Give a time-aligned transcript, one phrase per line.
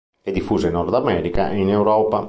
[0.19, 2.19] È diffusa in Nord America e in Europa.